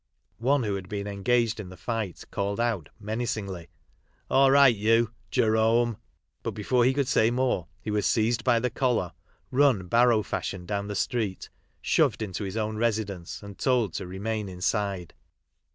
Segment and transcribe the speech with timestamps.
[0.39, 3.69] One who had been engaged in the fight called out, menacingly
[4.31, 5.97] "All right, you Jerome,"
[6.41, 9.11] but before he could say moie he was seized by the collar,
[9.51, 11.51] run barrow fashion down the street,
[11.81, 15.13] shoved into his own residence, and told to remain in side.